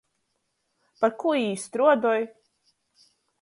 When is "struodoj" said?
1.65-2.17